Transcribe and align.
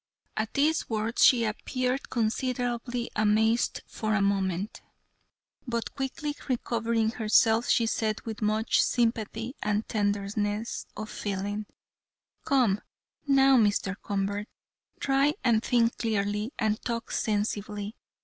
At 0.35 0.55
these 0.55 0.89
words 0.89 1.23
she 1.23 1.43
appeared 1.45 2.09
considerably 2.09 3.11
amazed 3.15 3.81
for 3.85 4.15
a 4.15 4.19
moment, 4.23 4.81
but 5.67 5.93
quickly 5.93 6.35
recovering 6.49 7.11
herself, 7.11 7.69
she 7.69 7.85
said 7.85 8.19
with 8.21 8.41
much 8.41 8.81
sympathy 8.81 9.53
and 9.61 9.87
tenderness 9.87 10.87
of 10.97 11.11
feeling: 11.11 11.67
"Come, 12.45 12.81
now, 13.27 13.57
Mr. 13.57 13.93
Convert, 14.01 14.47
try 14.99 15.35
and 15.43 15.61
think 15.61 15.95
clearly 15.99 16.51
and 16.57 16.81
talk 16.81 17.11
sensibly. 17.11 17.95